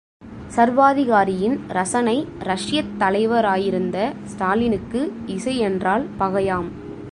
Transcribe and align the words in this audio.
சர்வாதிகாரியின் 0.55 1.59
ரசனை 1.67 2.15
ரஷ்யத் 2.39 2.91
தலைவராயிருந்த 2.99 3.97
ஸ்டாலினுக்கு 4.25 5.01
இசை 5.27 5.57
என்றால் 5.57 6.07
பகையாம். 6.19 6.69